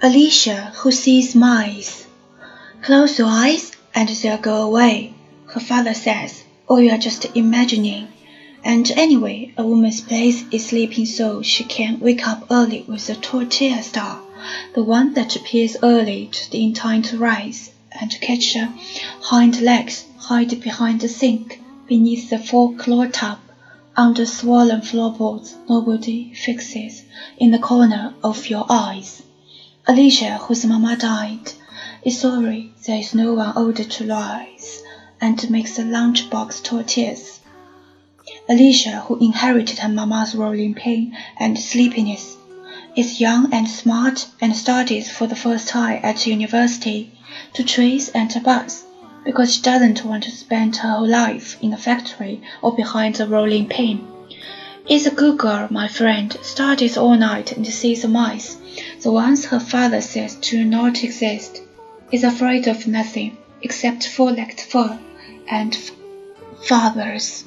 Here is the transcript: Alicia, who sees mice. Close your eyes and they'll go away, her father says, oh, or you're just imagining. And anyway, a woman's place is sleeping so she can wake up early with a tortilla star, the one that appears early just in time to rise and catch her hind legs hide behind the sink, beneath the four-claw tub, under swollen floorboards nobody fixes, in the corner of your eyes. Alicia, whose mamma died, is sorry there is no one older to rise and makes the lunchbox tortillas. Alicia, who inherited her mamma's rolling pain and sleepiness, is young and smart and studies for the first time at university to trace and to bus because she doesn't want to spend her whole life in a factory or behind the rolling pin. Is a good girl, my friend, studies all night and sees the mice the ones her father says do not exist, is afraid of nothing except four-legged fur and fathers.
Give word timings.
Alicia, 0.00 0.72
who 0.76 0.92
sees 0.92 1.34
mice. 1.34 2.06
Close 2.82 3.18
your 3.18 3.26
eyes 3.28 3.72
and 3.92 4.08
they'll 4.08 4.38
go 4.38 4.62
away, 4.62 5.12
her 5.46 5.58
father 5.58 5.92
says, 5.92 6.44
oh, 6.68 6.76
or 6.76 6.80
you're 6.80 6.98
just 6.98 7.24
imagining. 7.34 8.06
And 8.62 8.88
anyway, 8.92 9.52
a 9.56 9.64
woman's 9.66 10.00
place 10.00 10.44
is 10.52 10.66
sleeping 10.66 11.04
so 11.04 11.42
she 11.42 11.64
can 11.64 11.98
wake 11.98 12.28
up 12.28 12.46
early 12.48 12.84
with 12.86 13.10
a 13.10 13.16
tortilla 13.16 13.82
star, 13.82 14.20
the 14.76 14.84
one 14.84 15.14
that 15.14 15.34
appears 15.34 15.76
early 15.82 16.28
just 16.30 16.54
in 16.54 16.74
time 16.74 17.02
to 17.02 17.18
rise 17.18 17.72
and 17.90 18.20
catch 18.20 18.54
her 18.54 18.72
hind 19.20 19.60
legs 19.60 20.04
hide 20.16 20.60
behind 20.60 21.00
the 21.00 21.08
sink, 21.08 21.60
beneath 21.88 22.30
the 22.30 22.38
four-claw 22.38 23.06
tub, 23.06 23.38
under 23.96 24.26
swollen 24.26 24.82
floorboards 24.82 25.56
nobody 25.68 26.32
fixes, 26.34 27.02
in 27.36 27.50
the 27.50 27.58
corner 27.58 28.14
of 28.22 28.46
your 28.46 28.64
eyes. 28.68 29.22
Alicia, 29.90 30.36
whose 30.36 30.66
mamma 30.66 30.96
died, 30.96 31.52
is 32.02 32.20
sorry 32.20 32.70
there 32.86 32.98
is 32.98 33.14
no 33.14 33.32
one 33.32 33.56
older 33.56 33.84
to 33.84 34.06
rise 34.06 34.82
and 35.18 35.48
makes 35.48 35.76
the 35.76 35.82
lunchbox 35.82 36.62
tortillas. 36.62 37.40
Alicia, 38.50 39.04
who 39.06 39.16
inherited 39.18 39.78
her 39.78 39.88
mamma's 39.88 40.34
rolling 40.34 40.74
pain 40.74 41.16
and 41.38 41.58
sleepiness, 41.58 42.36
is 42.96 43.18
young 43.18 43.50
and 43.50 43.66
smart 43.66 44.26
and 44.42 44.54
studies 44.54 45.10
for 45.10 45.26
the 45.26 45.34
first 45.34 45.68
time 45.68 46.00
at 46.02 46.26
university 46.26 47.10
to 47.54 47.64
trace 47.64 48.10
and 48.10 48.30
to 48.30 48.40
bus 48.40 48.84
because 49.24 49.54
she 49.54 49.62
doesn't 49.62 50.04
want 50.04 50.22
to 50.24 50.30
spend 50.30 50.76
her 50.76 50.90
whole 50.90 51.08
life 51.08 51.56
in 51.62 51.72
a 51.72 51.78
factory 51.78 52.42
or 52.60 52.76
behind 52.76 53.14
the 53.14 53.26
rolling 53.26 53.66
pin. 53.66 54.06
Is 54.88 55.06
a 55.06 55.10
good 55.10 55.36
girl, 55.36 55.68
my 55.70 55.86
friend, 55.86 56.34
studies 56.40 56.96
all 56.96 57.14
night 57.14 57.52
and 57.52 57.66
sees 57.66 58.02
the 58.02 58.08
mice 58.08 58.56
the 59.02 59.12
ones 59.12 59.44
her 59.44 59.60
father 59.60 60.00
says 60.00 60.36
do 60.36 60.64
not 60.64 61.04
exist, 61.04 61.60
is 62.10 62.24
afraid 62.24 62.66
of 62.66 62.86
nothing 62.86 63.36
except 63.60 64.08
four-legged 64.08 64.60
fur 64.60 64.98
and 65.50 65.78
fathers. 66.62 67.44